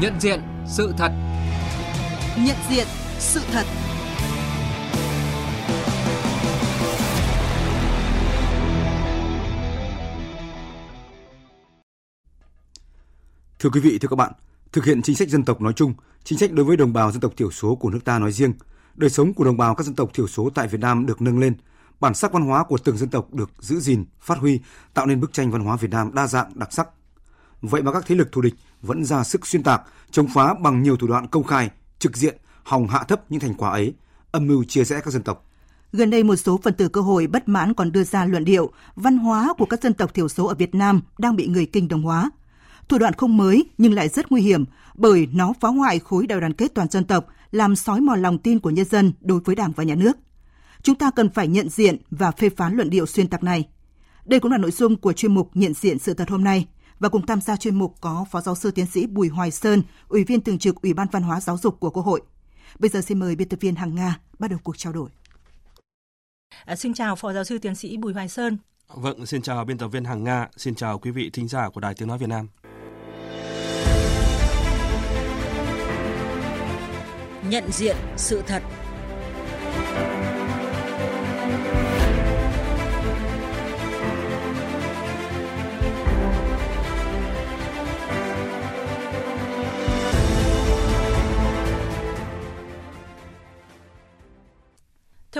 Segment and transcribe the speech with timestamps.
[0.00, 1.12] Nhận diện sự thật.
[2.38, 2.86] Nhận diện
[3.18, 3.64] sự thật.
[13.58, 14.32] Thưa quý vị, thưa các bạn,
[14.72, 17.20] thực hiện chính sách dân tộc nói chung, chính sách đối với đồng bào dân
[17.20, 18.52] tộc thiểu số của nước ta nói riêng,
[18.94, 21.38] đời sống của đồng bào các dân tộc thiểu số tại Việt Nam được nâng
[21.38, 21.56] lên,
[22.00, 24.60] bản sắc văn hóa của từng dân tộc được giữ gìn, phát huy,
[24.94, 26.88] tạo nên bức tranh văn hóa Việt Nam đa dạng, đặc sắc.
[27.70, 30.82] Vậy mà các thế lực thù địch vẫn ra sức xuyên tạc, chống phá bằng
[30.82, 33.94] nhiều thủ đoạn công khai, trực diện, hòng hạ thấp những thành quả ấy,
[34.30, 35.50] âm mưu chia rẽ các dân tộc.
[35.92, 38.72] Gần đây một số phần tử cơ hội bất mãn còn đưa ra luận điệu
[38.96, 41.88] văn hóa của các dân tộc thiểu số ở Việt Nam đang bị người kinh
[41.88, 42.30] đồng hóa.
[42.88, 46.40] Thủ đoạn không mới nhưng lại rất nguy hiểm bởi nó phá hoại khối đại
[46.40, 49.54] đoàn kết toàn dân tộc, làm sói mòn lòng tin của nhân dân đối với
[49.54, 50.16] Đảng và Nhà nước.
[50.82, 53.68] Chúng ta cần phải nhận diện và phê phán luận điệu xuyên tạc này.
[54.24, 56.66] Đây cũng là nội dung của chuyên mục Nhận diện sự thật hôm nay
[56.98, 59.82] và cùng tham gia chuyên mục có Phó Giáo sư Tiến sĩ Bùi Hoài Sơn,
[60.08, 62.22] Ủy viên thường trực Ủy ban Văn hóa Giáo dục của Quốc hội.
[62.78, 65.08] Bây giờ xin mời biên tập viên Hằng Nga bắt đầu cuộc trao đổi.
[66.64, 68.58] À, xin chào Phó Giáo sư Tiến sĩ Bùi Hoài Sơn.
[68.88, 71.80] Vâng, xin chào biên tập viên Hằng Nga, xin chào quý vị thính giả của
[71.80, 72.48] Đài Tiếng Nói Việt Nam.
[77.48, 78.62] Nhận diện sự thật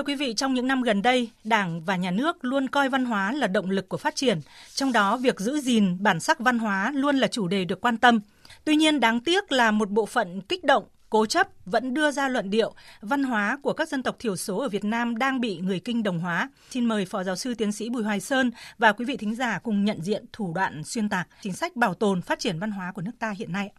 [0.05, 3.31] quý vị, trong những năm gần đây, Đảng và Nhà nước luôn coi văn hóa
[3.31, 4.39] là động lực của phát triển,
[4.73, 7.97] trong đó việc giữ gìn bản sắc văn hóa luôn là chủ đề được quan
[7.97, 8.19] tâm.
[8.63, 12.27] Tuy nhiên, đáng tiếc là một bộ phận kích động, cố chấp vẫn đưa ra
[12.27, 15.57] luận điệu văn hóa của các dân tộc thiểu số ở Việt Nam đang bị
[15.57, 16.49] người kinh đồng hóa.
[16.69, 19.59] Xin mời Phó Giáo sư Tiến sĩ Bùi Hoài Sơn và quý vị thính giả
[19.63, 22.91] cùng nhận diện thủ đoạn xuyên tạc chính sách bảo tồn phát triển văn hóa
[22.91, 23.69] của nước ta hiện nay.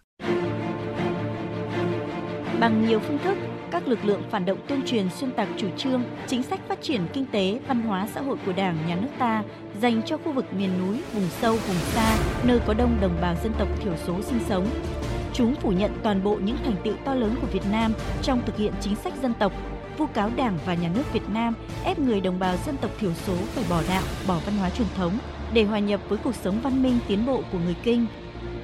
[2.61, 3.37] Bằng nhiều phương thức,
[3.77, 7.01] các lực lượng phản động tuyên truyền xuyên tạc chủ trương, chính sách phát triển
[7.13, 9.43] kinh tế, văn hóa xã hội của Đảng, nhà nước ta
[9.81, 13.35] dành cho khu vực miền núi, vùng sâu, vùng xa, nơi có đông đồng bào
[13.43, 14.67] dân tộc thiểu số sinh sống.
[15.33, 17.93] Chúng phủ nhận toàn bộ những thành tựu to lớn của Việt Nam
[18.23, 19.53] trong thực hiện chính sách dân tộc,
[19.99, 21.55] vu cáo Đảng và nhà nước Việt Nam
[21.85, 24.89] ép người đồng bào dân tộc thiểu số phải bỏ đạo, bỏ văn hóa truyền
[24.97, 25.19] thống
[25.53, 28.07] để hòa nhập với cuộc sống văn minh tiến bộ của người Kinh.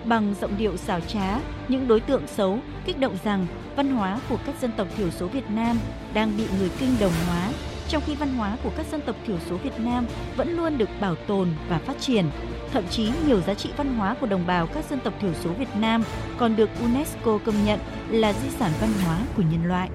[0.04, 3.46] Bằng giọng điệu xảo trá, những đối tượng xấu kích động rằng
[3.76, 5.78] văn hóa của các dân tộc thiểu số Việt Nam
[6.14, 7.48] đang bị người Kinh đồng hóa,
[7.88, 10.06] trong khi văn hóa của các dân tộc thiểu số Việt Nam
[10.36, 12.26] vẫn luôn được bảo tồn và phát triển.
[12.72, 15.50] Thậm chí nhiều giá trị văn hóa của đồng bào các dân tộc thiểu số
[15.50, 16.04] Việt Nam
[16.38, 19.90] còn được UNESCO công nhận là di sản văn hóa của nhân loại.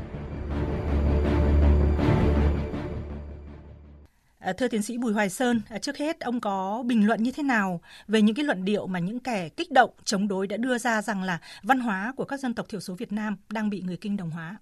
[4.47, 7.31] À, thưa tiến sĩ Bùi Hoài Sơn, à, trước hết ông có bình luận như
[7.31, 10.57] thế nào về những cái luận điệu mà những kẻ kích động chống đối đã
[10.57, 13.69] đưa ra rằng là văn hóa của các dân tộc thiểu số Việt Nam đang
[13.69, 14.57] bị người kinh đồng hóa?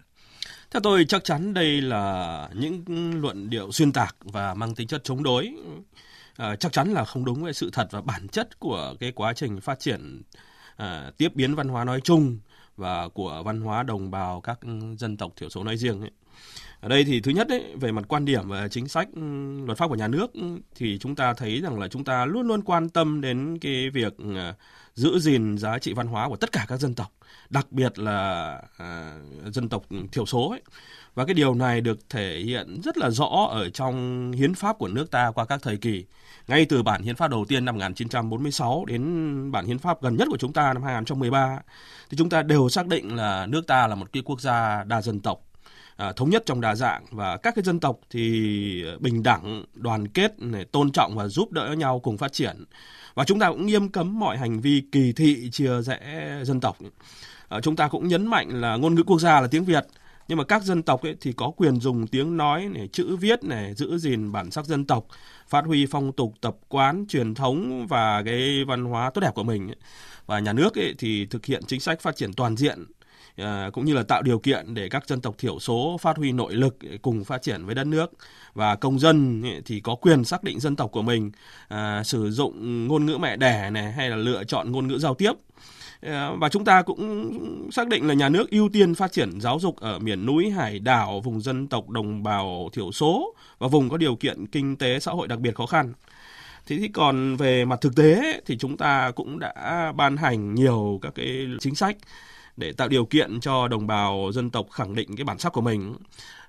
[0.71, 2.83] Theo tôi chắc chắn đây là những
[3.21, 5.53] luận điệu xuyên tạc và mang tính chất chống đối.
[6.37, 9.33] À, chắc chắn là không đúng với sự thật và bản chất của cái quá
[9.33, 10.21] trình phát triển
[10.77, 12.39] à, tiếp biến văn hóa nói chung
[12.77, 14.59] và của văn hóa đồng bào các
[14.97, 16.11] dân tộc thiểu số nói riêng ấy.
[16.79, 19.21] Ở đây thì thứ nhất ấy, về mặt quan điểm và chính sách ừ,
[19.65, 20.41] luật pháp của nhà nước ừ,
[20.75, 24.17] thì chúng ta thấy rằng là chúng ta luôn luôn quan tâm đến cái việc
[24.17, 24.53] ừ,
[24.95, 27.11] giữ gìn giá trị văn hóa của tất cả các dân tộc,
[27.49, 29.13] đặc biệt là à,
[29.45, 30.61] dân tộc thiểu số ấy.
[31.15, 34.87] Và cái điều này được thể hiện rất là rõ ở trong hiến pháp của
[34.87, 36.05] nước ta qua các thời kỳ.
[36.47, 40.27] Ngay từ bản hiến pháp đầu tiên năm 1946 đến bản hiến pháp gần nhất
[40.31, 41.59] của chúng ta năm 2013
[42.09, 45.01] thì chúng ta đều xác định là nước ta là một cái quốc gia đa
[45.01, 45.44] dân tộc
[45.95, 49.65] à, thống nhất trong đa dạng và các cái dân tộc thì à, bình đẳng,
[49.73, 52.65] đoàn kết, này, tôn trọng và giúp đỡ nhau cùng phát triển.
[53.13, 56.77] Và chúng ta cũng nghiêm cấm mọi hành vi kỳ thị chia rẽ dân tộc.
[57.49, 59.85] À, chúng ta cũng nhấn mạnh là ngôn ngữ quốc gia là tiếng Việt
[60.27, 63.43] nhưng mà các dân tộc ấy thì có quyền dùng tiếng nói này chữ viết
[63.43, 65.07] này giữ gìn bản sắc dân tộc
[65.47, 69.43] phát huy phong tục tập quán truyền thống và cái văn hóa tốt đẹp của
[69.43, 69.71] mình
[70.25, 72.85] và nhà nước ấy thì thực hiện chính sách phát triển toàn diện
[73.37, 76.31] Ờ, cũng như là tạo điều kiện để các dân tộc thiểu số phát huy
[76.31, 78.11] nội lực cùng phát triển với đất nước
[78.53, 81.31] và công dân thì có quyền xác định dân tộc của mình
[81.67, 85.13] ờ, sử dụng ngôn ngữ mẹ đẻ này hay là lựa chọn ngôn ngữ giao
[85.13, 85.31] tiếp
[86.01, 89.59] ờ, và chúng ta cũng xác định là nhà nước ưu tiên phát triển giáo
[89.59, 93.89] dục ở miền núi, hải đảo, vùng dân tộc đồng bào thiểu số và vùng
[93.89, 95.93] có điều kiện kinh tế xã hội đặc biệt khó khăn.
[96.67, 100.99] Thế thì còn về mặt thực tế thì chúng ta cũng đã ban hành nhiều
[101.01, 101.97] các cái chính sách
[102.57, 105.61] để tạo điều kiện cho đồng bào dân tộc khẳng định cái bản sắc của
[105.61, 105.95] mình.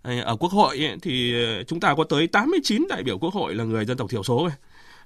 [0.03, 3.55] Ờ, ở Quốc hội thì ờ, chúng ta có tới 89 đại biểu Quốc hội
[3.55, 4.49] là người dân tộc thiểu số.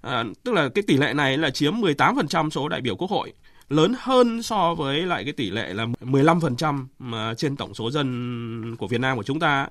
[0.00, 3.32] À, tức là cái tỷ lệ này là chiếm 18% số đại biểu Quốc hội
[3.68, 8.76] lớn hơn so với lại cái tỷ lệ là 15% mà trên tổng số dân
[8.76, 9.68] của Việt Nam của chúng ta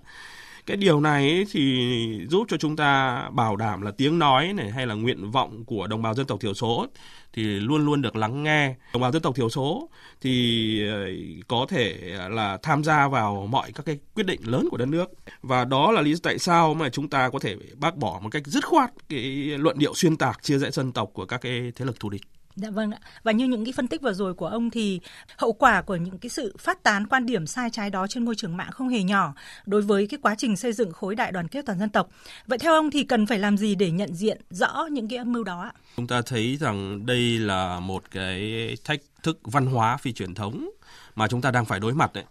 [0.70, 4.88] cái điều này thì giúp cho chúng ta bảo đảm là tiếng nói này hay
[4.88, 6.88] là nguyện vọng của đồng bào dân tộc thiểu số
[7.34, 8.76] thì luôn luôn được lắng nghe.
[8.94, 9.90] Đồng bào dân tộc thiểu số
[10.22, 11.08] thì ờ,
[11.48, 11.98] có thể
[12.30, 15.06] là tham gia vào mọi các cái quyết định lớn của đất nước.
[15.42, 18.30] Và đó là lý do tại sao mà chúng ta có thể bác bỏ một
[18.30, 19.22] cách dứt khoát cái
[19.58, 22.22] luận điệu xuyên tạc chia rẽ dân tộc của các cái thế lực thù địch.
[22.62, 23.00] Dạ vâng ạ.
[23.24, 25.00] Và như những cái phân tích vừa rồi của ông thì
[25.38, 28.36] hậu quả của những cái sự phát tán quan điểm sai trái đó trên môi
[28.36, 29.34] trường mạng không hề nhỏ
[29.66, 32.10] đối với cái quá trình xây dựng khối đại đoàn kết toàn dân tộc.
[32.48, 35.34] Vậy theo ông thì cần phải làm gì để nhận diện rõ những cái âm
[35.34, 35.74] mưu đó ạ?
[35.98, 40.70] Chúng ta thấy rằng đây là một cái thách thức văn hóa phi truyền thống
[41.16, 42.24] mà chúng ta đang phải đối mặt đấy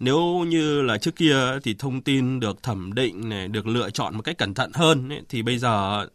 [0.00, 4.16] nếu như là trước kia thì thông tin được thẩm định này được lựa chọn
[4.16, 6.06] một cách cẩn thận hơn ấy, thì bây giờ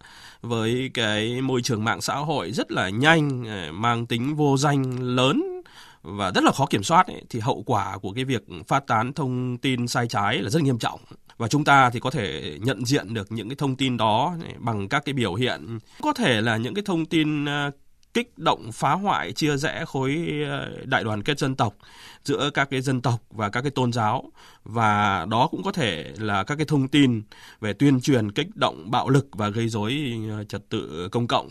[0.43, 4.99] với cái môi trường mạng xã hội rất là nhanh ờ, mang tính vô danh
[5.01, 5.61] lớn
[6.01, 9.13] và rất là khó kiểm soát ấy, thì hậu quả của cái việc phát tán
[9.13, 10.99] thông tin sai trái là rất nghiêm trọng.
[11.37, 14.89] Và chúng ta thì có thể nhận diện được những cái thông tin đó bằng
[14.89, 15.79] các cái biểu hiện.
[16.01, 17.71] Có thể là những cái thông tin ờ,
[18.13, 21.75] kích động phá hoại, chia rẽ khối ờ, đại đoàn kết dân tộc
[22.23, 24.31] giữa các cái dân tộc và các cái tôn giáo.
[24.63, 27.21] Và đó cũng có thể là các cái thông tin
[27.61, 31.47] về tuyên truyền kích động bạo lực và gây rối ờ, trật tự công cộng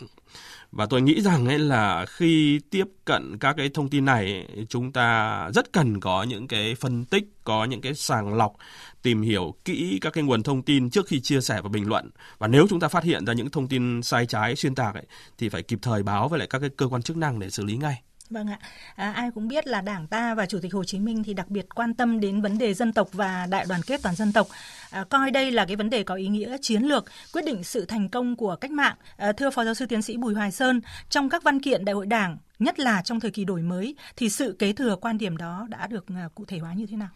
[0.75, 4.91] và tôi nghĩ rằng ấy là khi tiếp cận các cái thông tin này chúng
[4.91, 8.55] ta rất cần có những cái phân tích có những cái sàng lọc
[9.01, 12.09] tìm hiểu kỹ các cái nguồn thông tin trước khi chia sẻ và bình luận.
[12.37, 15.05] Và nếu chúng ta phát hiện ra những thông tin sai trái xuyên tạc ấy,
[15.37, 17.63] thì phải kịp thời báo với lại các cái cơ quan chức năng để xử
[17.63, 18.01] lý ngay.
[18.29, 18.59] Vâng ạ,
[18.95, 21.49] à, ai cũng biết là Đảng ta và Chủ tịch Hồ Chí Minh thì đặc
[21.49, 24.47] biệt quan tâm đến vấn đề dân tộc và đại đoàn kết toàn dân tộc,
[24.89, 27.85] à, coi đây là cái vấn đề có ý nghĩa chiến lược, quyết định sự
[27.85, 28.95] thành công của cách mạng.
[29.17, 31.93] À, thưa Phó Giáo sư Tiến sĩ Bùi Hoài Sơn, trong các văn kiện Đại
[31.93, 35.37] hội Đảng, nhất là trong thời kỳ đổi mới, thì sự kế thừa quan điểm
[35.37, 37.09] đó đã được à, cụ thể hóa như thế nào?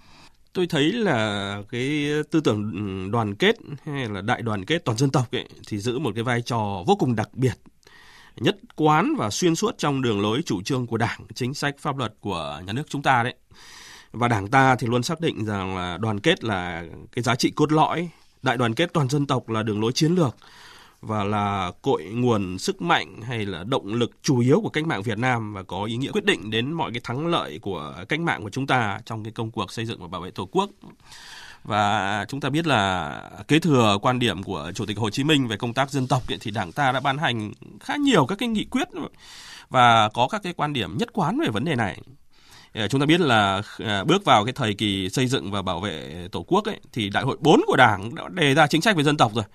[0.53, 2.71] tôi thấy là cái tư tưởng
[3.11, 3.55] đoàn kết
[3.85, 6.83] hay là đại đoàn kết toàn dân tộc ấy thì giữ một cái vai trò
[6.87, 7.53] vô cùng đặc biệt
[8.39, 11.97] nhất quán và xuyên suốt trong đường lối chủ trương của Đảng, chính sách pháp
[11.97, 13.35] luật của nhà nước chúng ta đấy.
[14.11, 17.51] Và Đảng ta thì luôn xác định rằng là đoàn kết là cái giá trị
[17.55, 18.09] cốt lõi,
[18.41, 20.35] đại đoàn kết toàn dân tộc là đường lối chiến lược
[21.01, 25.03] và là cội nguồn sức mạnh hay là động lực chủ yếu của cách mạng
[25.03, 28.19] Việt Nam và có ý nghĩa quyết định đến mọi cái thắng lợi của cách
[28.19, 30.69] mạng của chúng ta trong cái công cuộc xây dựng và bảo vệ Tổ quốc.
[31.63, 35.47] Và chúng ta biết là kế thừa quan điểm của Chủ tịch Hồ Chí Minh
[35.47, 38.49] về công tác dân tộc thì Đảng ta đã ban hành khá nhiều các cái
[38.49, 38.87] nghị quyết
[39.69, 42.01] và có các cái quan điểm nhất quán về vấn đề này.
[42.73, 45.79] Ờ, chúng ta biết là ờ, bước vào cái thời kỳ xây dựng và bảo
[45.79, 48.95] vệ Tổ quốc ấy, thì Đại hội 4 của Đảng đã đề ra chính sách
[48.95, 49.45] về dân tộc rồi.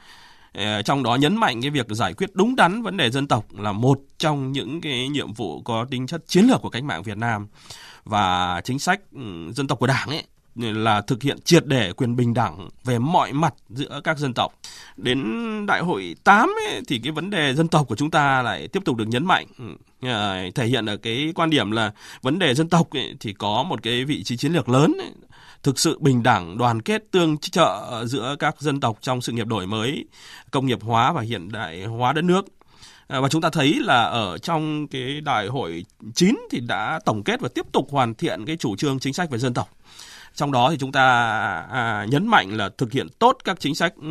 [0.53, 3.45] Ờ, trong đó nhấn mạnh cái việc giải quyết đúng đắn vấn đề dân tộc
[3.59, 7.03] là một trong những cái nhiệm vụ có tính chất chiến lược của cách mạng
[7.03, 7.47] Việt Nam
[8.05, 12.17] và chính sách ừ, dân tộc của Đảng ấy là thực hiện triệt để quyền
[12.17, 14.53] bình đẳng về mọi mặt giữa các dân tộc.
[14.97, 15.21] Đến
[15.67, 18.83] đại hội 8 ấy, thì cái vấn đề dân tộc của chúng ta lại tiếp
[18.85, 19.65] tục được nhấn mạnh ừ,
[20.09, 23.63] à, thể hiện ở cái quan điểm là vấn đề dân tộc ấy, thì có
[23.63, 25.13] một cái vị trí chiến lược lớn ấy,
[25.63, 29.47] thực sự bình đẳng, đoàn kết tương trợ giữa các dân tộc trong sự nghiệp
[29.47, 30.05] đổi mới,
[30.51, 32.45] công nghiệp hóa và hiện đại hóa đất nước.
[33.09, 35.85] À, và chúng ta thấy là ở trong cái đại hội
[36.15, 39.31] 9 thì đã tổng kết và tiếp tục hoàn thiện cái chủ trương chính sách
[39.31, 39.69] về dân tộc.
[40.35, 41.03] Trong đó thì chúng ta
[41.73, 44.09] à, nhấn mạnh là thực hiện tốt các chính sách ừ,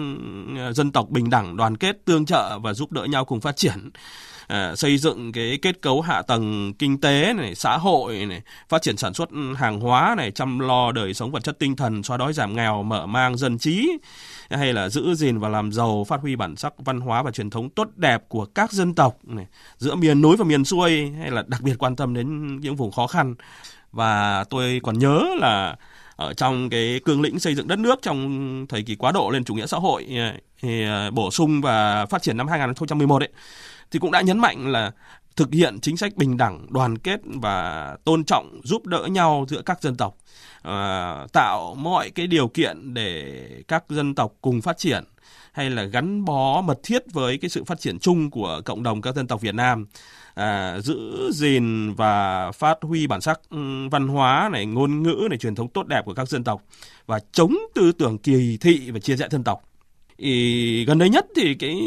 [0.73, 3.89] dân tộc bình đẳng, đoàn kết, tương trợ và giúp đỡ nhau cùng phát triển.
[4.47, 8.81] À, xây dựng cái kết cấu hạ tầng kinh tế này, xã hội này, phát
[8.81, 12.17] triển sản xuất hàng hóa này, chăm lo đời sống vật chất tinh thần, xóa
[12.17, 13.91] đói giảm nghèo, mở mang dân trí
[14.49, 17.49] hay là giữ gìn và làm giàu, phát huy bản sắc văn hóa và truyền
[17.49, 19.45] thống tốt đẹp của các dân tộc này,
[19.77, 22.91] giữa miền núi và miền xuôi hay là đặc biệt quan tâm đến những vùng
[22.91, 23.35] khó khăn.
[23.91, 25.75] Và tôi còn nhớ là
[26.21, 29.43] ở trong cái cương lĩnh xây dựng đất nước trong thời kỳ quá độ lên
[29.43, 33.29] chủ nghĩa xã hội ờ, thì ờ, bổ sung và phát triển năm 2011 ấy
[33.91, 34.91] thì cũng đã nhấn mạnh là
[35.35, 39.61] thực hiện chính sách bình đẳng, đoàn kết và tôn trọng giúp đỡ nhau giữa
[39.61, 40.17] các dân tộc,
[40.61, 45.03] à, tạo mọi cái điều kiện để các dân tộc cùng phát triển
[45.51, 49.01] hay là gắn bó mật thiết với cái sự phát triển chung của cộng đồng
[49.01, 49.85] các dân tộc Việt Nam
[50.41, 53.57] à, giữ gìn và phát huy bản sắc ừ,
[53.91, 56.63] văn hóa này ngôn ngữ này truyền thống tốt đẹp của các dân tộc
[57.05, 59.70] và chống tư tưởng kỳ thị và chia rẽ dân tộc.
[60.21, 61.81] Ý, gần đây nhất thì cái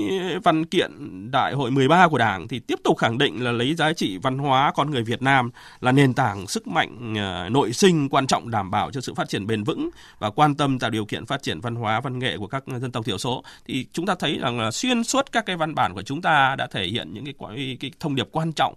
[0.44, 0.90] văn kiện
[1.30, 4.38] đại hội 13 của Đảng thì tiếp tục khẳng định là lấy giá trị văn
[4.38, 5.50] hóa con người Việt Nam
[5.80, 9.28] là nền tảng sức mạnh ờ, nội sinh quan trọng đảm bảo cho sự phát
[9.28, 12.36] triển bền vững và quan tâm tạo điều kiện phát triển văn hóa văn nghệ
[12.38, 13.44] của các dân tộc thiểu số.
[13.66, 16.54] Thì chúng ta thấy rằng là xuyên suốt các cái văn bản của chúng ta
[16.58, 17.34] đã thể hiện những cái
[17.80, 18.74] cái thông điệp quan trọng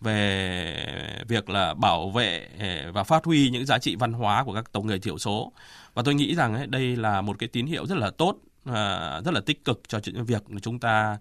[0.00, 0.86] về
[1.28, 4.72] việc là bảo vệ ờ, và phát huy những giá trị văn hóa của các
[4.72, 5.52] tộc người thiểu số.
[5.94, 8.36] Và tôi nghĩ rằng đây là một cái tín hiệu rất là tốt
[8.66, 11.18] À, rất là tích cực cho việc chúng ta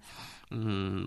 [0.49, 0.57] ừ,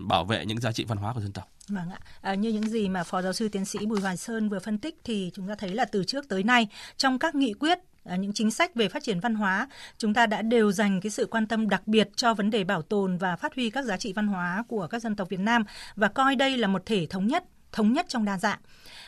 [0.07, 1.47] bảo vệ những giá trị văn hóa của dân tộc.
[1.67, 1.99] Vâng ạ.
[2.21, 4.77] À, như những gì mà Phó Giáo sư Tiến sĩ Bùi Hoài Sơn vừa phân
[4.77, 6.67] tích thì chúng ta thấy là từ trước tới nay
[6.97, 9.67] trong các nghị quyết à, những chính sách về phát triển văn hóa,
[9.97, 12.81] chúng ta đã đều dành cái sự quan tâm đặc biệt cho vấn đề bảo
[12.81, 15.63] tồn và phát huy các giá trị văn hóa của các dân tộc Việt Nam
[15.95, 18.59] và coi đây là một thể thống nhất, thống nhất trong đa dạng.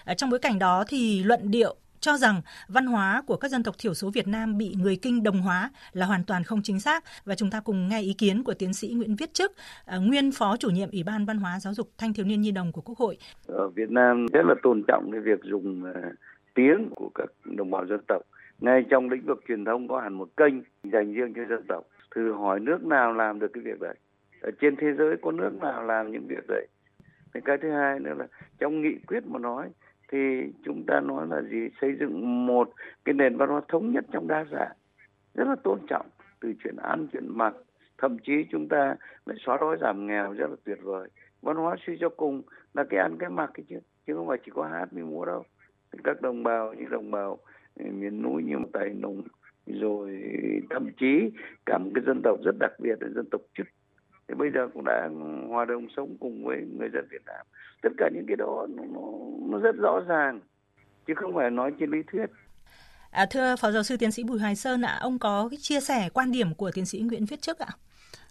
[0.05, 3.63] Ở trong bối cảnh đó thì luận điệu cho rằng văn hóa của các dân
[3.63, 6.79] tộc thiểu số Việt Nam bị người Kinh đồng hóa là hoàn toàn không chính
[6.79, 9.51] xác và chúng ta cùng nghe ý kiến của tiến sĩ Nguyễn Viết Chức,
[9.85, 12.51] à, nguyên phó chủ nhiệm Ủy ban Văn hóa Giáo dục Thanh thiếu niên nhi
[12.51, 13.17] đồng của Quốc hội.
[13.47, 16.11] Ở Việt Nam rất là tôn trọng cái việc dùng à,
[16.55, 18.21] tiếng của các đồng bào dân tộc.
[18.59, 20.53] Ngay trong lĩnh vực truyền thông có hẳn một kênh
[20.83, 21.83] dành riêng cho dân tộc.
[22.15, 23.95] Thử hỏi nước nào làm được cái việc đấy.
[24.41, 26.67] Ở trên thế giới có nước nào làm những việc đấy.
[27.45, 28.27] Cái thứ hai nữa là
[28.59, 29.69] trong nghị quyết mà nói
[30.11, 30.17] thì
[30.63, 31.69] chúng ta nói là gì?
[31.81, 32.69] Xây dựng một
[33.05, 34.75] cái nền văn hóa thống nhất trong đa dạng,
[35.33, 36.05] rất là tôn trọng
[36.41, 37.53] từ chuyện ăn, chuyện mặc.
[37.97, 41.09] Thậm chí chúng ta lại xóa đói giảm nghèo, rất là tuyệt vời.
[41.41, 42.41] Văn hóa suy cho cùng
[42.73, 45.25] là cái ăn, cái mặc cái chứ chứ không phải chỉ có hát mới múa
[45.25, 45.43] đâu.
[46.03, 47.37] Các đồng bào như đồng bào
[47.75, 49.23] miền núi như tài nùng,
[49.65, 50.23] rồi
[50.69, 51.31] thậm chí
[51.65, 53.67] cả một cái dân tộc rất đặc biệt là dân tộc chức
[54.31, 55.09] thì bây giờ cũng đã
[55.49, 57.45] hòa đồng sống cùng với người dân Việt Nam.
[57.81, 58.83] Tất cả những cái đó nó,
[59.49, 60.39] nó rất rõ ràng
[61.07, 62.25] chứ không phải nói trên lý thuyết.
[63.09, 65.79] À, thưa Phó Giáo sư Tiến sĩ Bùi Hoài Sơn ạ, ông có cái chia
[65.79, 67.67] sẻ quan điểm của Tiến sĩ Nguyễn Viết Chức ạ?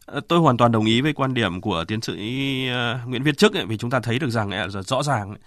[0.06, 3.38] Ờ, tôi hoàn toàn đồng ý với quan điểm của tiến sĩ uh, Nguyễn Viết
[3.38, 5.38] Chức ấy, vì chúng ta thấy được rằng ấy, rõ ràng ấy,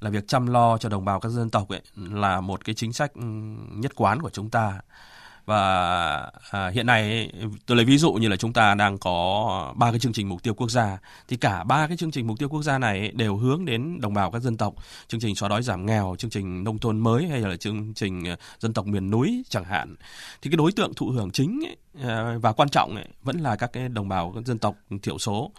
[0.00, 2.92] là việc chăm lo cho đồng bào các dân tộc ấy, là một cái chính
[2.92, 3.12] sách
[3.70, 4.80] nhất quán của chúng ta
[5.44, 7.32] và à, hiện nay
[7.66, 10.42] tôi lấy ví dụ như là chúng ta đang có ba cái chương trình mục
[10.42, 10.98] tiêu quốc gia.
[11.28, 14.14] Thì cả ba cái chương trình mục tiêu quốc gia này đều hướng đến đồng
[14.14, 14.74] bào các dân tộc.
[15.08, 18.28] Chương trình xóa đói giảm nghèo chương trình nông thôn mới hay là chương trình
[18.28, 19.94] à, dân tộc miền núi chẳng hạn.
[20.42, 21.76] Thì cái đối tượng thụ hưởng chính ấy,
[22.38, 25.52] và quan trọng ấy, vẫn là các cái đồng bào các dân tộc thiểu số.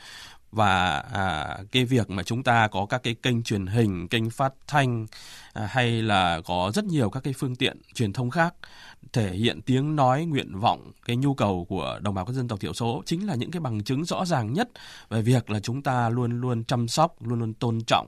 [0.51, 4.53] Và à, cái việc mà chúng ta có các cái kênh truyền hình, kênh phát
[4.67, 5.07] thanh
[5.53, 8.53] À, hay là có rất nhiều các cái phương tiện truyền thông khác
[9.13, 12.59] thể hiện tiếng nói nguyện vọng, cái nhu cầu của đồng bào các dân tộc
[12.59, 14.69] thiểu số chính là những cái bằng chứng rõ ràng nhất
[15.09, 18.07] về việc là chúng ta luôn luôn chăm sóc, luôn luôn tôn trọng,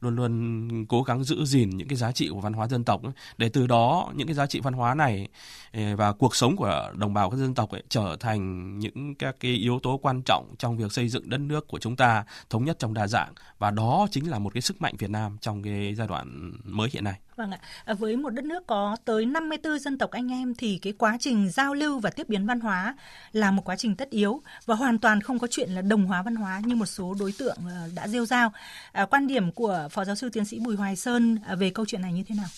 [0.00, 3.00] luôn luôn cố gắng giữ gìn những cái giá trị của văn hóa dân tộc
[3.36, 5.28] để từ đó, những cái giá trị văn hóa này
[5.72, 9.36] à, và cuộc sống của đồng bào các dân tộc ấy trở thành những các
[9.40, 12.64] cái yếu tố quan trọng trong việc xây dựng đất nước của chúng ta, thống
[12.64, 13.32] nhất trong đa dạng.
[13.58, 16.81] Và đó chính là một cái sức mạnh Việt Nam trong cái giai đoạn mới
[16.92, 17.14] hiện nay.
[17.36, 17.58] Vâng ạ.
[17.84, 21.16] À, với một đất nước có tới 54 dân tộc anh em thì cái quá
[21.20, 22.96] trình giao lưu và tiếp biến văn hóa
[23.32, 26.22] là một quá trình tất yếu và hoàn toàn không có chuyện là đồng hóa
[26.22, 28.52] văn hóa như một số đối tượng ờ, đã rêu rao.
[28.92, 31.86] À, quan điểm của Phó Giáo sư Tiến sĩ Bùi Hoài Sơn à, về câu
[31.86, 32.48] chuyện này như thế nào?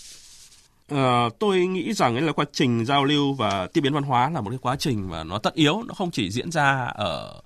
[0.88, 4.30] À, tôi nghĩ rằng ấy là quá trình giao lưu và tiếp biến văn hóa
[4.30, 7.42] là một cái quá trình mà nó tất yếu, nó không chỉ diễn ra ở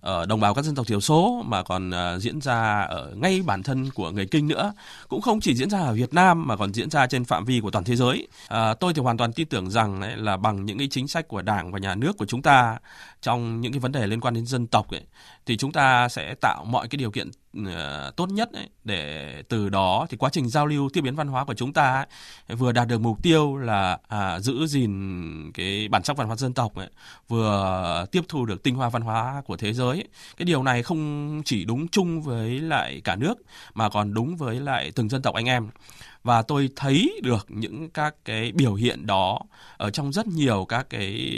[0.00, 3.42] ở đồng bào các dân tộc thiểu số mà còn uh, diễn ra ở ngay
[3.42, 4.72] bản thân của người kinh nữa.
[5.08, 7.60] Cũng không chỉ diễn ra ở Việt Nam mà còn diễn ra trên phạm vi
[7.60, 8.28] của toàn thế giới.
[8.44, 11.28] Uh, tôi thì hoàn toàn tin tưởng rằng ấy, là bằng những cái chính sách
[11.28, 12.78] của đảng và nhà nước của chúng ta
[13.22, 15.02] trong những cái vấn đề liên quan đến dân tộc ấy,
[15.46, 17.30] thì chúng ta sẽ tạo mọi cái điều kiện
[17.66, 21.28] Ờ, tốt nhất ấy, để từ đó thì quá trình giao lưu tiếp biến văn
[21.28, 24.92] hóa của chúng ta ấy, vừa đạt được mục tiêu là à, giữ gìn
[25.54, 26.88] cái bản sắc văn hóa dân tộc ấy,
[27.28, 30.08] vừa tiếp thu được tinh hoa văn hóa của thế giới ấy.
[30.36, 33.34] cái điều này không chỉ đúng chung với lại cả nước
[33.74, 35.68] mà còn đúng với lại từng dân tộc anh em
[36.28, 39.40] và tôi thấy được những các cái biểu hiện đó
[39.76, 41.30] ở trong rất nhiều các cái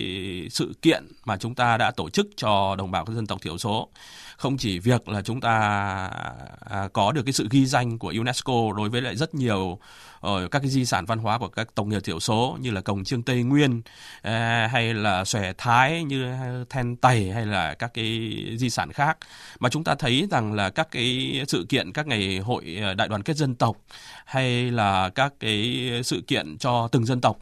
[0.50, 3.58] sự kiện mà chúng ta đã tổ chức cho đồng bào các dân tộc thiểu
[3.58, 3.88] số.
[4.36, 5.58] Không chỉ việc là chúng ta
[6.70, 9.78] à, có được cái sự ghi danh của UNESCO đối với lại rất nhiều
[10.20, 12.80] ở các cái di sản văn hóa của các tộc người thiểu số như là
[12.80, 13.82] cổng trương Tây Nguyên
[14.22, 18.92] ờ, hay là xòe Thái như ờ, then tày hay là các cái di sản
[18.92, 19.18] khác.
[19.60, 22.64] Mà chúng ta thấy rằng là các cái sự kiện, các ngày hội
[22.96, 23.76] đại đoàn kết dân tộc
[24.24, 27.38] hay là các cái sự kiện cho từng dân tộc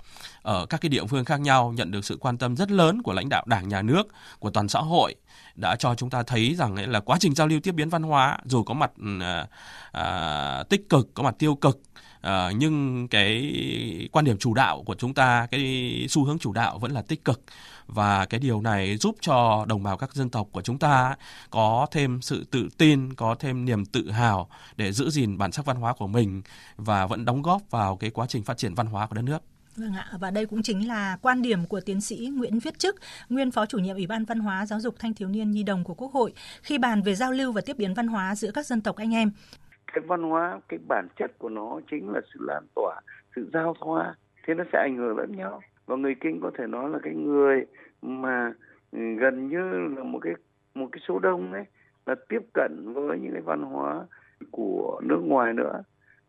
[0.49, 3.13] ở các cái địa phương khác nhau nhận được sự quan tâm rất lớn của
[3.13, 5.15] lãnh đạo đảng nhà nước của toàn xã hội
[5.55, 8.03] đã cho chúng ta thấy rằng ấy là quá trình giao lưu tiếp biến văn
[8.03, 9.47] hóa dù có mặt ừ, à,
[9.93, 11.81] à, tích cực có mặt tiêu cực
[12.21, 16.79] à, nhưng cái quan điểm chủ đạo của chúng ta cái xu hướng chủ đạo
[16.79, 17.41] vẫn là tích cực.
[17.87, 21.17] Và cái điều này giúp cho đồng bào các dân tộc của chúng ta
[21.51, 25.65] có thêm sự tự tin có thêm niềm tự hào để giữ gìn bản sắc
[25.65, 26.43] văn hóa của mình
[26.77, 29.43] và vẫn đóng góp vào cái quá trình phát triển văn hóa của đất nước.
[29.81, 32.97] Vâng ạ, và đây cũng chính là quan điểm của tiến sĩ Nguyễn Viết Chức,
[33.29, 35.85] nguyên phó chủ nhiệm Ủy ban Văn hóa Giáo dục Thanh thiếu niên Nhi đồng
[35.85, 36.33] của Quốc hội
[36.63, 39.15] khi bàn về giao lưu và tiếp biến văn hóa giữa các dân tộc anh
[39.15, 39.31] em.
[39.93, 43.01] cái văn hóa cái bản chất của nó chính là sự lan tỏa
[43.37, 44.15] sự giao thoa
[44.47, 45.63] thế nó sẽ ảnh hưởng lẫn nhau.
[45.87, 47.67] Và người kinh có thể nói là cái người
[48.03, 48.53] mà
[48.93, 50.35] ừ, gần như là một cái
[50.75, 51.65] một cái số đông ấy
[52.07, 54.07] là tiếp cận với những cái văn hóa
[54.51, 55.83] của nước ngoài nữa.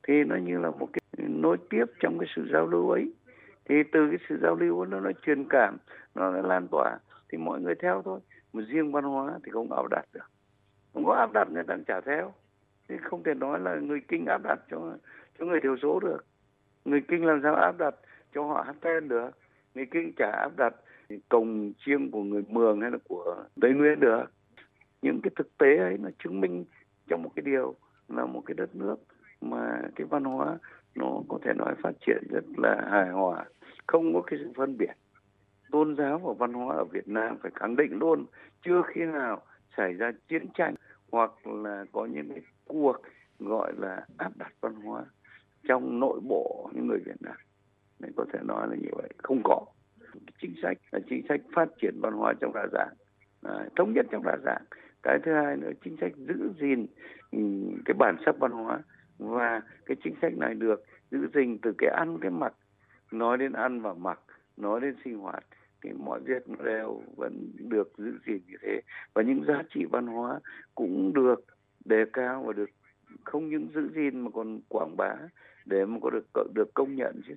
[0.08, 3.12] Thì nó như là một cái nối tiếp trong cái sự giao lưu ấy
[3.70, 5.78] thì từ cái sự giao lưu nó nó truyền cảm
[6.16, 6.98] nó, nó lan tỏa
[7.30, 8.20] thì mọi người theo thôi.
[8.54, 10.30] Mà riêng văn hóa thì không áp đặt được.
[10.94, 12.34] Không có áp đặt người ta trả theo.
[12.88, 14.98] Thì không thể nói là người kinh áp đặt cho
[15.40, 16.26] cho người thiểu số được.
[16.86, 17.96] Người kinh làm sao áp đặt
[18.34, 19.30] cho họ hát then được?
[19.76, 20.74] Người kinh chả áp đặt
[21.30, 24.24] cồng chiêng của người mường hay là của tây nguyên được.
[25.02, 26.66] Những cái thực tế ấy nó chứng minh
[27.08, 27.76] trong một cái điều
[28.08, 28.96] là một cái đất nước
[29.42, 30.58] mà cái văn hóa
[30.96, 33.46] nó có thể nói phát triển rất là hài hòa
[33.90, 34.94] không có cái sự phân biệt.
[35.72, 38.26] Tôn giáo và văn hóa ở Việt Nam phải khẳng định luôn
[38.66, 39.42] chưa khi nào
[39.78, 40.76] xảy ra chiến tranh
[41.12, 42.98] hoặc là có những cái cuộc
[43.40, 45.06] gọi là áp đặt văn hóa
[45.68, 47.36] trong nội bộ những người Việt Nam.
[48.00, 49.10] Nên có thể nói là như vậy.
[49.18, 49.66] Không có.
[50.42, 52.94] Chính sách là chính sách phát triển văn hóa trong đa dạng.
[53.44, 54.64] À, thống nhất trong đa dạng.
[55.04, 56.86] Cái thứ hai nữa chính sách giữ gìn
[57.32, 57.40] ừ,
[57.86, 58.80] cái bản sắc văn hóa.
[59.18, 62.54] Và cái chính sách này được giữ gìn từ cái ăn cái mặc
[63.12, 64.20] nói đến ăn và mặc
[64.58, 65.44] nói đến sinh hoạt
[65.84, 68.82] thì mọi việc đều vẫn được giữ gìn như thế
[69.14, 70.40] và những giá trị văn hóa
[70.76, 71.46] cũng được
[71.86, 72.70] đề cao và được
[73.24, 75.16] không những giữ gìn mà còn quảng bá
[75.66, 77.34] để mà có được được công nhận chứ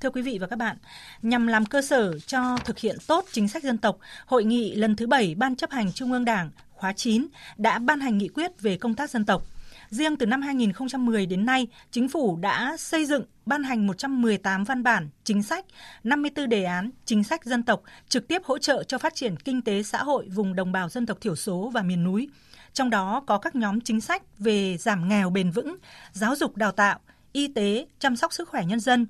[0.00, 0.76] Thưa quý vị và các bạn,
[1.22, 4.96] nhằm làm cơ sở cho thực hiện tốt chính sách dân tộc, Hội nghị lần
[4.96, 7.26] thứ 7 Ban chấp hành Trung ương Đảng khóa 9
[7.56, 9.42] đã ban hành nghị quyết về công tác dân tộc.
[9.90, 14.82] Riêng từ năm 2010 đến nay, chính phủ đã xây dựng, ban hành 118 văn
[14.82, 15.64] bản, chính sách,
[16.04, 19.62] 54 đề án, chính sách dân tộc trực tiếp hỗ trợ cho phát triển kinh
[19.62, 22.28] tế xã hội vùng đồng bào dân tộc thiểu số và miền núi.
[22.72, 25.76] Trong đó có các nhóm chính sách về giảm nghèo bền vững,
[26.12, 26.98] giáo dục đào tạo,
[27.32, 29.06] y tế, chăm sóc sức khỏe nhân dân,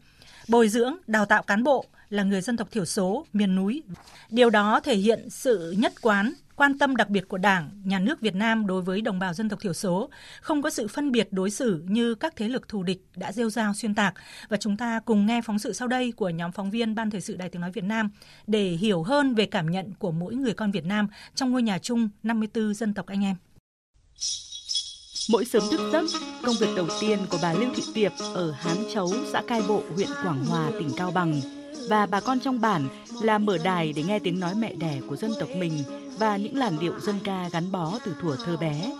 [0.48, 3.82] bồi dưỡng, đào tạo cán bộ là người dân tộc thiểu số, miền núi.
[4.30, 8.20] Điều đó thể hiện sự nhất quán, quan tâm đặc biệt của Đảng, Nhà nước
[8.20, 11.28] Việt Nam đối với đồng bào dân tộc thiểu số, không có sự phân biệt
[11.30, 14.14] đối xử như các thế lực thù địch đã rêu rao xuyên tạc.
[14.48, 17.20] Và chúng ta cùng nghe phóng sự sau đây của nhóm phóng viên Ban Thời
[17.20, 18.10] sự Đài Tiếng Nói Việt Nam
[18.46, 21.78] để hiểu hơn về cảm nhận của mỗi người con Việt Nam trong ngôi nhà
[21.78, 23.36] chung 54 dân tộc anh em.
[25.30, 26.04] Mỗi sớm thức giấc,
[26.44, 29.82] công việc đầu tiên của bà Lưu Thị Tiệp ở Hán Chấu, xã Cai Bộ,
[29.94, 31.40] huyện Quảng Hòa, tỉnh Cao Bằng
[31.88, 32.88] và bà con trong bản
[33.22, 35.82] là mở đài để nghe tiếng nói mẹ đẻ của dân tộc mình
[36.18, 38.92] và những làn điệu dân ca gắn bó từ thuở thơ bé.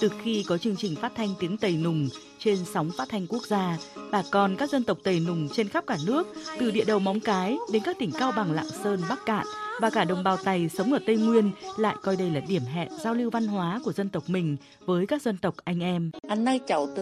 [0.00, 3.42] Từ khi có chương trình phát thanh tiếng Tây Nùng trên sóng phát thanh quốc
[3.46, 3.78] gia,
[4.10, 6.26] bà con các dân tộc Tây Nùng trên khắp cả nước,
[6.58, 9.46] từ địa đầu Móng Cái đến các tỉnh Cao Bằng, Lạng Sơn, Bắc Cạn
[9.80, 12.88] và cả đồng bào Tày sống ở Tây Nguyên lại coi đây là điểm hẹn
[13.04, 16.10] giao lưu văn hóa của dân tộc mình với các dân tộc anh em.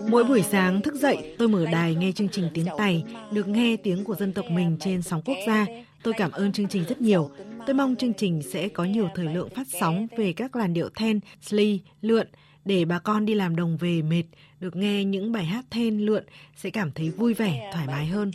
[0.08, 3.76] Mỗi buổi sáng thức dậy, tôi mở đài nghe chương trình tiếng Tày, được nghe
[3.76, 5.66] tiếng của dân tộc mình trên sóng quốc gia.
[6.02, 7.30] Tôi cảm ơn chương trình rất nhiều.
[7.66, 10.88] Tôi mong chương trình sẽ có nhiều thời lượng phát sóng về các làn điệu
[10.94, 12.26] then, sli, lượn,
[12.64, 14.24] để bà con đi làm đồng về mệt,
[14.60, 16.24] được nghe những bài hát then lượn
[16.56, 18.30] sẽ cảm thấy vui vẻ, thoải mái hơn.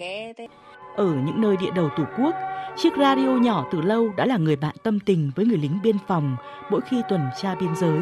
[0.95, 2.35] Ở những nơi địa đầu Tổ quốc,
[2.77, 5.95] chiếc radio nhỏ từ lâu đã là người bạn tâm tình với người lính biên
[6.07, 6.35] phòng
[6.71, 8.01] mỗi khi tuần tra biên giới.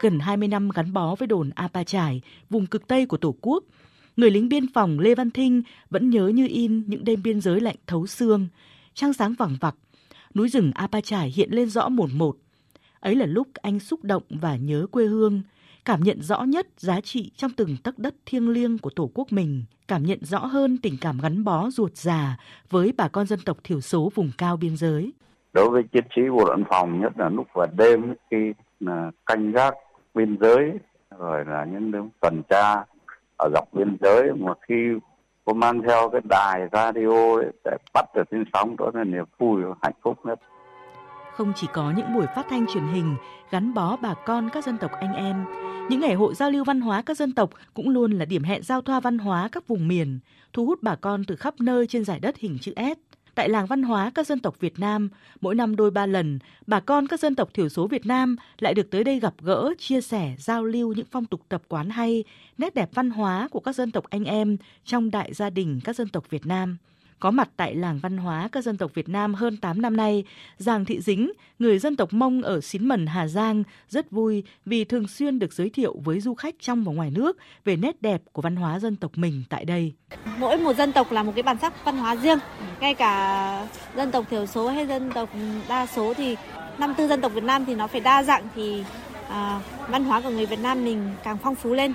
[0.00, 3.64] Gần 20 năm gắn bó với đồn Apa Trải, vùng cực Tây của Tổ quốc,
[4.16, 7.60] người lính biên phòng Lê Văn Thinh vẫn nhớ như in những đêm biên giới
[7.60, 8.48] lạnh thấu xương,
[8.94, 9.74] trăng sáng vẳng vặc,
[10.34, 12.36] núi rừng Apa Trải hiện lên rõ một một.
[13.06, 15.42] Ấy là lúc anh xúc động và nhớ quê hương,
[15.84, 19.26] cảm nhận rõ nhất giá trị trong từng tấc đất thiêng liêng của Tổ quốc
[19.30, 22.36] mình, cảm nhận rõ hơn tình cảm gắn bó ruột già
[22.70, 25.12] với bà con dân tộc thiểu số vùng cao biên giới.
[25.52, 29.52] Đối với chiến sĩ bộ đội phòng nhất là lúc vào đêm khi là canh
[29.52, 29.74] gác
[30.14, 30.72] biên giới
[31.18, 32.84] rồi là những lúc tuần tra
[33.38, 34.74] ở dọc biên giới mà khi
[35.44, 39.62] có mang theo cái đài radio để bắt được tiếng sóng đó là niềm vui
[39.62, 40.40] và hạnh phúc nhất
[41.36, 43.16] không chỉ có những buổi phát thanh truyền hình
[43.50, 45.44] gắn bó bà con các dân tộc anh em,
[45.90, 48.62] những ngày hội giao lưu văn hóa các dân tộc cũng luôn là điểm hẹn
[48.62, 50.18] giao thoa văn hóa các vùng miền,
[50.52, 53.16] thu hút bà con từ khắp nơi trên giải đất hình chữ S.
[53.34, 55.08] Tại làng văn hóa các dân tộc Việt Nam,
[55.40, 58.74] mỗi năm đôi ba lần, bà con các dân tộc thiểu số Việt Nam lại
[58.74, 62.24] được tới đây gặp gỡ, chia sẻ, giao lưu những phong tục tập quán hay,
[62.58, 65.96] nét đẹp văn hóa của các dân tộc anh em trong đại gia đình các
[65.96, 66.76] dân tộc Việt Nam.
[67.20, 70.24] Có mặt tại làng văn hóa các dân tộc Việt Nam hơn 8 năm nay,
[70.58, 74.84] Giàng Thị Dính, người dân tộc Mông ở Xín Mần, Hà Giang, rất vui vì
[74.84, 78.22] thường xuyên được giới thiệu với du khách trong và ngoài nước về nét đẹp
[78.32, 79.92] của văn hóa dân tộc mình tại đây.
[80.38, 82.38] Mỗi một dân tộc là một cái bản sắc văn hóa riêng,
[82.80, 85.30] ngay cả dân tộc thiểu số hay dân tộc
[85.68, 86.36] đa số thì
[86.78, 88.84] năm tư dân tộc Việt Nam thì nó phải đa dạng thì
[89.28, 91.92] à, văn hóa của người Việt Nam mình càng phong phú lên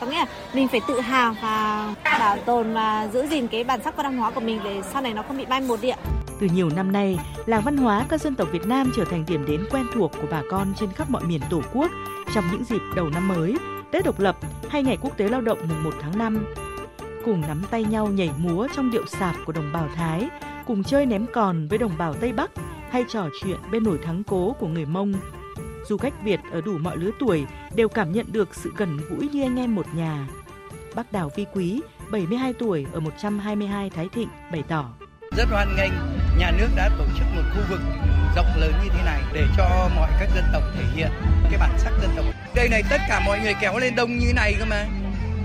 [0.00, 3.80] có nghĩa là mình phải tự hào và bảo tồn và giữ gìn cái bản
[3.84, 5.98] sắc văn hóa của mình để sau này nó không bị mai một đi ạ.
[6.40, 9.46] Từ nhiều năm nay, làng văn hóa các dân tộc Việt Nam trở thành điểm
[9.46, 11.90] đến quen thuộc của bà con trên khắp mọi miền Tổ quốc
[12.34, 13.56] trong những dịp đầu năm mới,
[13.90, 14.36] Tết độc lập
[14.68, 16.54] hay Ngày Quốc tế Lao động mùng 1 tháng 5.
[17.24, 20.28] Cùng nắm tay nhau nhảy múa trong điệu sạp của đồng bào Thái,
[20.66, 22.50] cùng chơi ném còn với đồng bào Tây Bắc
[22.90, 25.14] hay trò chuyện bên nổi thắng cố của người Mông.
[25.88, 27.44] Du khách Việt ở đủ mọi lứa tuổi
[27.74, 30.28] đều cảm nhận được sự gần gũi như anh em một nhà.
[30.94, 34.94] Bác Đào Vi Quý, 72 tuổi ở 122 Thái Thịnh bày tỏ
[35.36, 35.92] rất hoan nghênh
[36.38, 37.80] nhà nước đã tổ chức một khu vực
[38.36, 41.10] rộng lớn như thế này để cho mọi các dân tộc thể hiện
[41.50, 42.24] cái bản sắc dân tộc.
[42.54, 44.86] Đây này tất cả mọi người kéo lên đông như này cơ mà.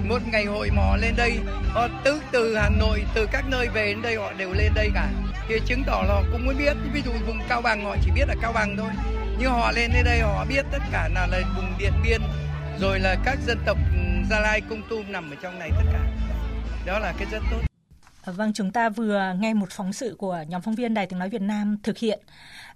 [0.07, 3.85] Một ngày hội mò lên đây, họ từ từ Hà Nội, từ các nơi về
[3.85, 5.09] đến đây họ đều lên đây cả.
[5.47, 8.25] Thì chứng tỏ là cũng muốn biết, ví dụ vùng Cao Bằng họ chỉ biết
[8.27, 8.89] là Cao Bằng thôi.
[9.41, 12.21] Nhưng họ lên đến đây họ biết tất cả là, là vùng Điện Biên,
[12.79, 13.77] rồi là các dân tộc
[14.29, 15.99] Gia Lai, Cung Tum nằm ở trong này tất cả.
[16.85, 17.57] Đó là cái rất tốt.
[18.25, 21.29] Vâng, chúng ta vừa nghe một phóng sự của nhóm phóng viên Đài Tiếng Nói
[21.29, 22.19] Việt Nam thực hiện.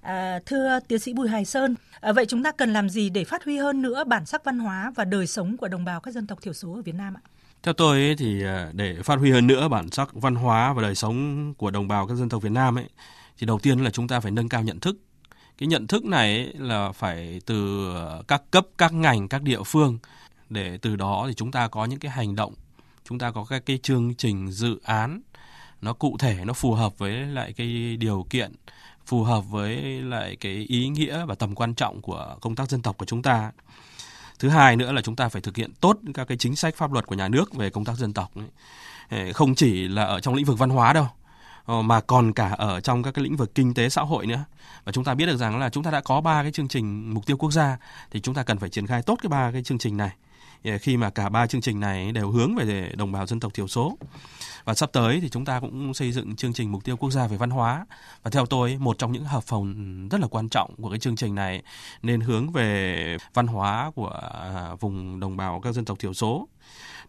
[0.01, 3.23] À, thưa tiến sĩ Bùi Hải Sơn, à, vậy chúng ta cần làm gì để
[3.23, 6.13] phát huy hơn nữa bản sắc văn hóa và đời sống của đồng bào các
[6.13, 7.21] dân tộc thiểu số ở Việt Nam ạ?
[7.63, 10.81] Theo tôi ấy, thì à, để phát huy hơn nữa bản sắc văn hóa và
[10.81, 12.89] đời sống của đồng bào các dân tộc Việt Nam ấy,
[13.37, 14.95] thì đầu tiên là chúng ta phải nâng cao nhận thức.
[15.63, 17.89] Cái nhận thức này ấy là phải từ
[18.27, 19.97] các cấp, các ngành, các địa phương.
[20.49, 22.53] Để từ đó thì chúng ta có những cái hành động,
[23.09, 25.21] chúng ta có các cái chương trình dự án.
[25.81, 28.51] Nó cụ thể nó phù hợp với lại cái điều kiện
[29.05, 32.81] phù hợp với lại cái ý nghĩa và tầm quan trọng của công tác dân
[32.81, 33.51] tộc của chúng ta.
[34.39, 36.93] Thứ hai nữa là chúng ta phải thực hiện tốt các cái chính sách pháp
[36.93, 38.31] luật của nhà nước về công tác dân tộc
[39.33, 41.07] không chỉ là ở trong lĩnh vực văn hóa đâu
[41.65, 44.45] Ờ, mà còn cả ở trong các cái lĩnh vực kinh tế xã hội nữa.
[44.83, 47.13] Và chúng ta biết được rằng là chúng ta đã có ba cái chương trình
[47.13, 47.77] mục tiêu quốc gia,
[48.11, 50.11] thì chúng ta cần phải triển khai tốt cái ba cái chương trình này.
[50.63, 53.53] Ờ, khi mà cả ba chương trình này đều hướng về đồng bào dân tộc
[53.53, 53.97] thiểu số.
[54.63, 57.27] Và sắp tới thì chúng ta cũng xây dựng chương trình mục tiêu quốc gia
[57.27, 57.85] về văn hóa.
[58.23, 61.15] Và theo tôi, một trong những hợp phần rất là quan trọng của cái chương
[61.15, 61.63] trình này
[62.01, 66.47] nên hướng về văn hóa của à, vùng đồng bào các dân tộc thiểu số.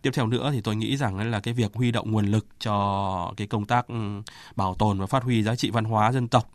[0.02, 3.32] Tiếp theo nữa thì tôi nghĩ rằng là cái việc huy động nguồn lực cho
[3.36, 4.22] cái công tác ừ,
[4.56, 6.50] bảo tồn và phát huy giá trị văn hóa dân tộc.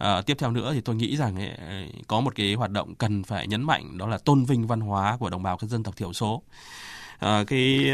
[0.00, 3.22] À, tiếp theo nữa thì tôi nghĩ rằng ấy, có một cái hoạt động cần
[3.22, 5.96] phải nhấn mạnh đó là tôn vinh văn hóa của đồng bào các dân tộc
[5.96, 6.42] thiểu số.
[7.18, 7.92] À, cái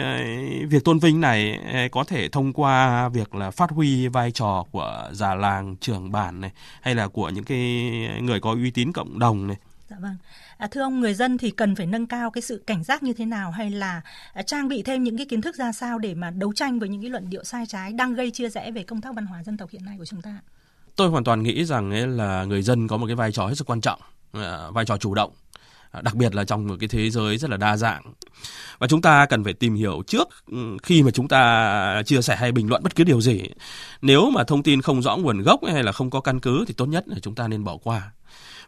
[0.68, 1.58] việc tôn vinh này
[1.92, 6.40] có thể thông qua việc là phát huy vai trò của già làng trưởng bản
[6.40, 7.90] này hay là của những cái
[8.20, 9.56] người có uy tín cộng đồng này
[9.90, 10.16] Dạ vâng.
[10.56, 13.12] À, thưa ông, người dân thì cần phải nâng cao cái sự cảnh giác như
[13.12, 14.00] thế nào hay là
[14.32, 16.88] à, trang bị thêm những cái kiến thức ra sao để mà đấu tranh với
[16.88, 19.42] những cái luận điệu sai trái đang gây chia rẽ về công tác văn hóa
[19.42, 20.38] dân tộc hiện nay của chúng ta?
[20.96, 23.54] Tôi hoàn toàn nghĩ rằng ấy là người dân có một cái vai trò hết
[23.54, 24.00] sức quan trọng
[24.32, 25.32] à, vai trò chủ động
[26.02, 28.02] đặc biệt là trong một cái thế giới rất là đa dạng
[28.78, 32.36] và chúng ta cần phải tìm hiểu trước ừ, khi mà chúng ta chia sẻ
[32.36, 33.42] hay bình luận bất cứ điều gì
[34.02, 36.74] nếu mà thông tin không rõ nguồn gốc hay là không có căn cứ thì
[36.74, 38.10] tốt nhất là chúng ta nên bỏ qua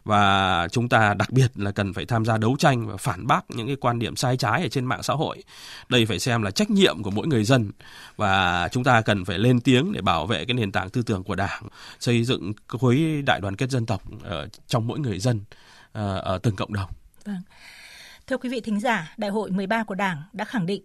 [0.03, 3.51] và chúng ta đặc biệt là cần phải tham gia đấu tranh và phản bác
[3.51, 5.43] những cái quan điểm sai trái ở trên mạng xã hội.
[5.89, 7.71] Đây phải xem là trách nhiệm của mỗi người dân
[8.15, 11.23] và chúng ta cần phải lên tiếng để bảo vệ cái nền tảng tư tưởng
[11.23, 11.63] của Đảng,
[11.99, 15.41] xây dựng khối đại đoàn kết dân tộc ở trong mỗi người dân
[15.91, 16.89] ờ, ở từng cộng đồng.
[17.25, 17.41] Vâng.
[18.27, 20.83] Thưa quý vị thính giả, Đại hội 13 của Đảng đã khẳng định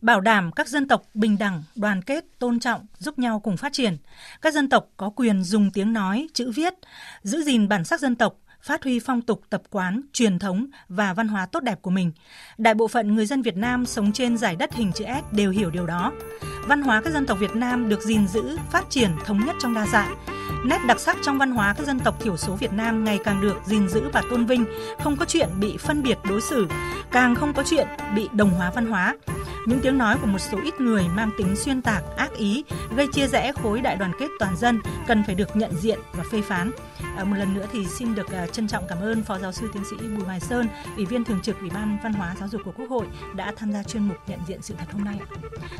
[0.00, 3.72] bảo đảm các dân tộc bình đẳng, đoàn kết, tôn trọng, giúp nhau cùng phát
[3.72, 3.96] triển.
[4.42, 6.74] Các dân tộc có quyền dùng tiếng nói, chữ viết,
[7.22, 11.14] giữ gìn bản sắc dân tộc, phát huy phong tục tập quán, truyền thống và
[11.14, 12.12] văn hóa tốt đẹp của mình.
[12.58, 15.50] Đại bộ phận người dân Việt Nam sống trên giải đất hình chữ S đều
[15.50, 16.12] hiểu điều đó.
[16.66, 19.74] Văn hóa các dân tộc Việt Nam được gìn giữ, phát triển thống nhất trong
[19.74, 20.16] đa dạng.
[20.64, 23.40] Nét đặc sắc trong văn hóa các dân tộc thiểu số Việt Nam ngày càng
[23.40, 24.64] được gìn giữ và tôn vinh,
[25.02, 26.66] không có chuyện bị phân biệt đối xử,
[27.10, 29.16] càng không có chuyện bị đồng hóa văn hóa.
[29.66, 32.64] Những tiếng nói của một số ít người mang tính xuyên tạc, ác ý,
[32.96, 36.24] gây chia rẽ khối đại đoàn kết toàn dân cần phải được nhận diện và
[36.32, 36.70] phê phán.
[37.16, 39.70] À, một lần nữa thì xin được uh, trân trọng cảm ơn Phó Giáo sư
[39.72, 42.60] Tiến sĩ Bùi Hoài Sơn, Ủy viên Thường trực Ủy ban Văn hóa Giáo dục
[42.64, 45.18] của Quốc hội đã tham gia chuyên mục nhận diện sự thật hôm nay.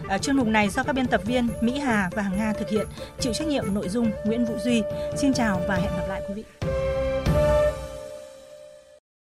[0.09, 2.69] À, chuyên mục này do các biên tập viên Mỹ Hà và Hằng Nga thực
[2.71, 2.87] hiện,
[3.21, 4.83] chịu trách nhiệm nội dung Nguyễn Vũ Duy.
[5.17, 6.71] Xin chào và hẹn gặp lại quý vị.